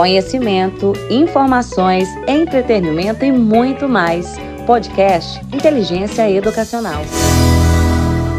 [0.00, 4.34] conhecimento, informações, entretenimento e muito mais.
[4.66, 7.02] Podcast Inteligência Educacional.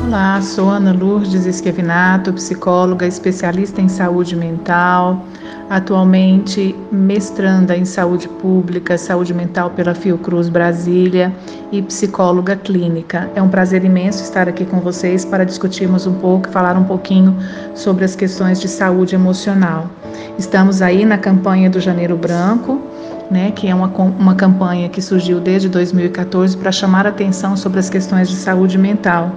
[0.03, 5.23] Olá, sou Ana Lourdes Esquevinato, psicóloga especialista em saúde mental,
[5.71, 11.33] atualmente mestranda em saúde pública, saúde mental pela Fiocruz Brasília
[11.71, 13.31] e psicóloga clínica.
[13.35, 17.37] É um prazer imenso estar aqui com vocês para discutirmos um pouco, falar um pouquinho
[17.73, 19.89] sobre as questões de saúde emocional.
[20.37, 22.81] Estamos aí na campanha do Janeiro Branco,
[23.31, 27.89] né, que é uma, uma campanha que surgiu desde 2014 para chamar atenção sobre as
[27.89, 29.31] questões de saúde mental.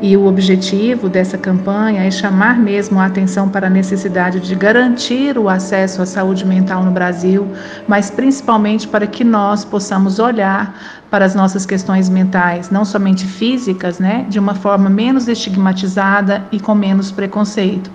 [0.00, 5.36] E o objetivo dessa campanha é chamar mesmo a atenção para a necessidade de garantir
[5.36, 7.48] o acesso à saúde mental no Brasil,
[7.88, 13.98] mas principalmente para que nós possamos olhar para as nossas questões mentais, não somente físicas,
[13.98, 17.90] né, de uma forma menos estigmatizada e com menos preconceito.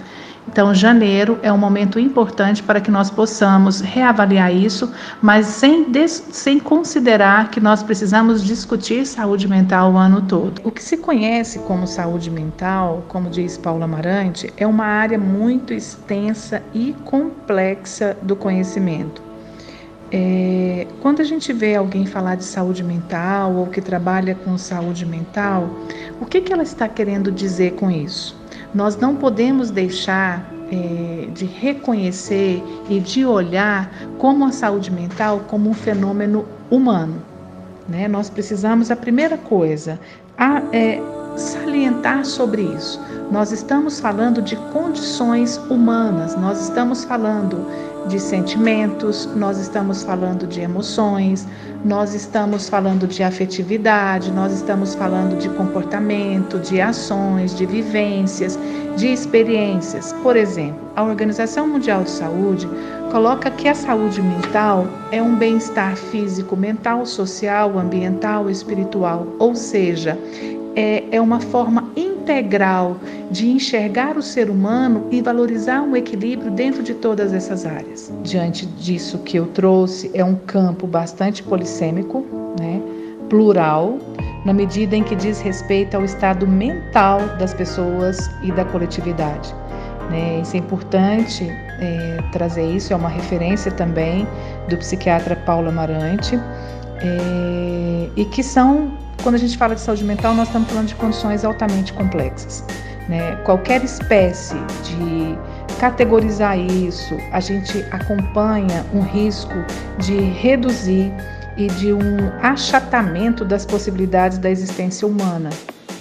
[0.47, 6.59] Então, janeiro é um momento importante para que nós possamos reavaliar isso, mas sem, sem
[6.59, 10.61] considerar que nós precisamos discutir saúde mental o ano todo.
[10.63, 15.73] O que se conhece como saúde mental, como diz Paula Amarante, é uma área muito
[15.73, 19.21] extensa e complexa do conhecimento.
[20.15, 25.07] É, quando a gente vê alguém falar de saúde mental ou que trabalha com saúde
[25.07, 25.67] mental,
[26.21, 28.42] o que, que ela está querendo dizer com isso?
[28.73, 35.69] Nós não podemos deixar é, de reconhecer e de olhar como a saúde mental como
[35.69, 37.21] um fenômeno humano.
[37.87, 38.07] Né?
[38.07, 39.99] Nós precisamos, a primeira coisa,
[40.37, 40.99] a, é,
[41.35, 42.99] salientar sobre isso.
[43.31, 47.65] Nós estamos falando de condições humanas, nós estamos falando
[48.07, 51.47] de sentimentos, nós estamos falando de emoções,
[51.85, 58.59] nós estamos falando de afetividade, nós estamos falando de comportamento, de ações, de vivências,
[58.97, 60.13] de experiências.
[60.21, 62.67] Por exemplo, a Organização Mundial de Saúde
[63.11, 70.17] coloca que a saúde mental é um bem-estar físico, mental, social, ambiental, espiritual, ou seja,
[70.75, 72.97] é, é uma forma integral
[73.29, 78.11] de enxergar o ser humano e valorizar um equilíbrio dentro de todas essas áreas.
[78.23, 82.25] Diante disso que eu trouxe, é um campo bastante polissêmico,
[82.59, 82.81] né,
[83.29, 83.97] plural,
[84.45, 89.53] na medida em que diz respeito ao estado mental das pessoas e da coletividade.
[90.09, 90.41] Né?
[90.41, 94.27] Isso é importante é, trazer isso, é uma referência também
[94.69, 96.35] do psiquiatra Paulo Amarante,
[97.01, 98.91] é, e que são
[99.23, 102.63] quando a gente fala de saúde mental, nós estamos falando de condições altamente complexas.
[103.07, 103.35] Né?
[103.45, 105.37] Qualquer espécie de
[105.79, 109.53] categorizar isso, a gente acompanha um risco
[109.97, 111.11] de reduzir
[111.57, 115.49] e de um achatamento das possibilidades da existência humana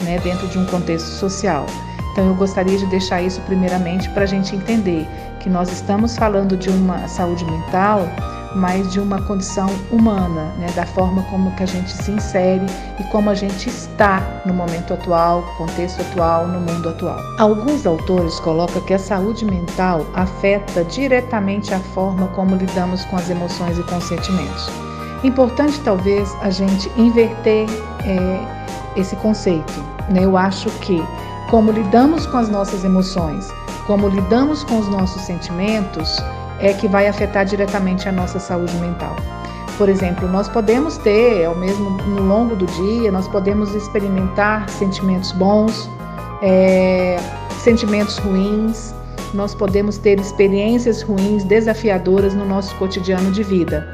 [0.03, 1.67] né, dentro de um contexto social.
[2.13, 5.07] Então, eu gostaria de deixar isso primeiramente para a gente entender
[5.41, 8.09] que nós estamos falando de uma saúde mental
[8.55, 12.67] mas de uma condição humana, né, da forma como que a gente se insere
[12.99, 17.19] e como a gente está no momento atual, contexto atual, no mundo atual.
[17.39, 23.31] Alguns autores colocam que a saúde mental afeta diretamente a forma como lidamos com as
[23.31, 24.71] emoções e com os sentimentos.
[25.25, 27.69] Importante talvez a gente inverter
[28.05, 29.73] é, esse conceito.
[30.09, 30.25] Né?
[30.25, 31.03] Eu acho que
[31.49, 33.49] como lidamos com as nossas emoções,
[33.87, 36.17] como lidamos com os nossos sentimentos,
[36.63, 39.15] é que vai afetar diretamente a nossa saúde mental.
[39.77, 45.33] Por exemplo, nós podemos ter, ao mesmo no longo do dia, nós podemos experimentar sentimentos
[45.33, 45.91] bons,
[46.41, 47.19] é,
[47.59, 48.95] sentimentos ruins,
[49.35, 53.87] nós podemos ter experiências ruins, desafiadoras no nosso cotidiano de vida.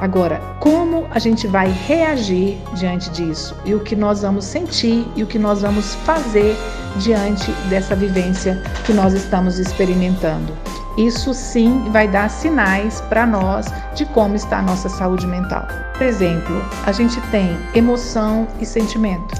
[0.00, 3.54] Agora, como a gente vai reagir diante disso?
[3.66, 6.56] E o que nós vamos sentir e o que nós vamos fazer
[6.96, 10.69] diante dessa vivência que nós estamos experimentando?
[10.96, 15.66] Isso sim vai dar sinais para nós de como está a nossa saúde mental.
[15.96, 19.34] Por exemplo, a gente tem emoção e sentimento,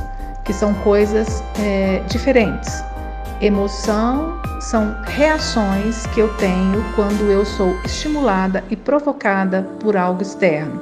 [0.44, 2.82] que são coisas é, diferentes.
[3.40, 10.80] Emoção são reações que eu tenho quando eu sou estimulada e provocada por algo externo.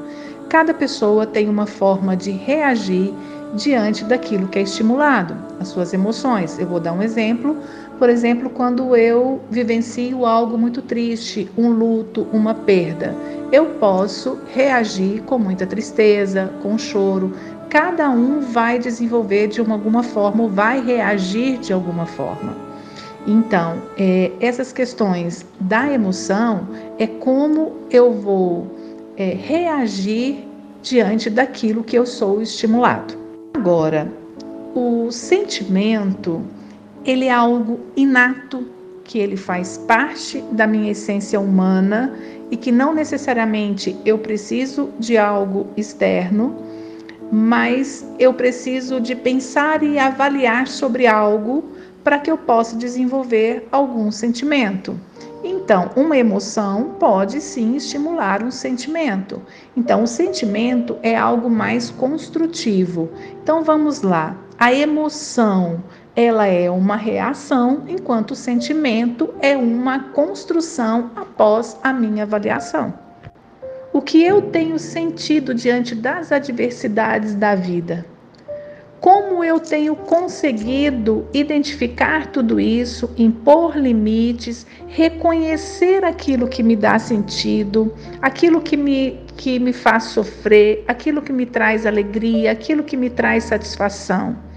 [0.48, 3.14] Cada pessoa tem uma forma de reagir
[3.54, 6.58] diante daquilo que é estimulado, as suas emoções.
[6.58, 7.56] Eu vou dar um exemplo
[7.98, 13.14] por exemplo, quando eu vivencio algo muito triste, um luto, uma perda,
[13.50, 17.32] eu posso reagir com muita tristeza, com choro.
[17.68, 22.56] Cada um vai desenvolver de alguma forma ou vai reagir de alguma forma.
[23.26, 26.68] Então, é, essas questões da emoção
[26.98, 28.66] é como eu vou
[29.16, 30.46] é, reagir
[30.82, 33.14] diante daquilo que eu sou estimulado.
[33.54, 34.10] Agora,
[34.74, 36.42] o sentimento
[37.10, 38.66] ele é algo inato
[39.04, 42.14] que ele faz parte da minha essência humana
[42.50, 46.54] e que não necessariamente eu preciso de algo externo,
[47.32, 51.64] mas eu preciso de pensar e avaliar sobre algo
[52.04, 54.98] para que eu possa desenvolver algum sentimento.
[55.42, 59.40] Então, uma emoção pode sim estimular um sentimento.
[59.76, 63.08] Então, o sentimento é algo mais construtivo.
[63.42, 64.36] Então, vamos lá.
[64.58, 65.84] A emoção,
[66.20, 72.92] ela é uma reação, enquanto o sentimento é uma construção após a minha avaliação.
[73.92, 78.04] O que eu tenho sentido diante das adversidades da vida?
[78.98, 87.94] Como eu tenho conseguido identificar tudo isso, impor limites, reconhecer aquilo que me dá sentido,
[88.20, 93.08] aquilo que me, que me faz sofrer, aquilo que me traz alegria, aquilo que me
[93.08, 94.47] traz satisfação.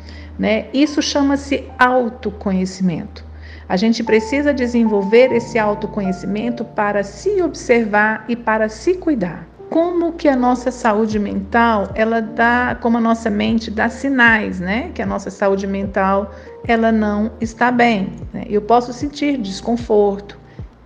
[0.42, 0.66] Né?
[0.74, 3.24] Isso chama-se autoconhecimento.
[3.70, 10.28] A gente precisa desenvolver esse autoconhecimento para se observar e para se cuidar como que
[10.28, 14.92] a nossa saúde mental, ela dá, como a nossa mente dá sinais, né?
[14.94, 16.34] Que a nossa saúde mental,
[16.68, 18.12] ela não está bem.
[18.34, 18.46] Né?
[18.50, 20.38] Eu posso sentir desconforto,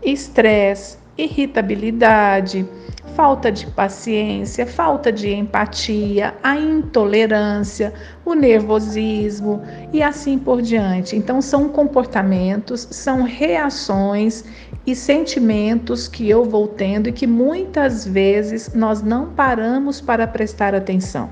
[0.03, 2.67] estresse, irritabilidade,
[3.15, 7.93] falta de paciência, falta de empatia, a intolerância,
[8.25, 9.61] o nervosismo
[9.93, 11.15] e assim por diante.
[11.15, 14.43] Então, são comportamentos, são reações
[14.85, 20.75] e sentimentos que eu vou tendo e que muitas vezes nós não paramos para prestar
[20.75, 21.29] atenção.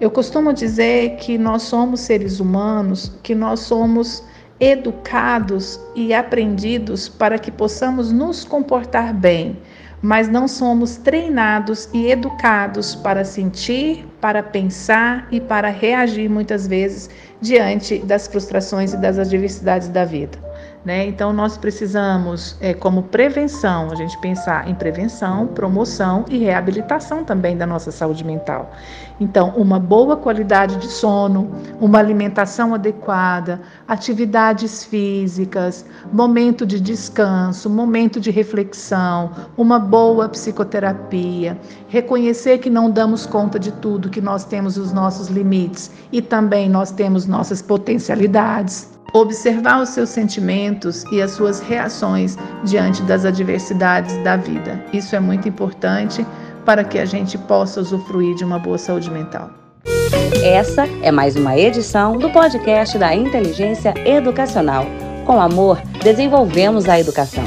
[0.00, 4.24] Eu costumo dizer que nós somos seres humanos, que nós somos
[4.58, 9.56] educados e aprendidos para que possamos nos comportar bem
[10.02, 17.10] mas não somos treinados e educados para sentir, para pensar e para reagir muitas vezes
[17.40, 20.49] diante das frustrações e das adversidades da vida.
[20.82, 21.06] Né?
[21.06, 27.54] Então, nós precisamos, é, como prevenção, a gente pensar em prevenção, promoção e reabilitação também
[27.54, 28.70] da nossa saúde mental.
[29.20, 38.18] Então, uma boa qualidade de sono, uma alimentação adequada, atividades físicas, momento de descanso, momento
[38.18, 44.78] de reflexão, uma boa psicoterapia, reconhecer que não damos conta de tudo, que nós temos
[44.78, 51.32] os nossos limites e também nós temos nossas potencialidades observar os seus sentimentos e as
[51.32, 54.82] suas reações diante das adversidades da vida.
[54.92, 56.26] Isso é muito importante
[56.64, 59.50] para que a gente possa usufruir de uma boa saúde mental.
[60.42, 64.86] Essa é mais uma edição do podcast da Inteligência Educacional.
[65.26, 67.44] Com amor, desenvolvemos a educação.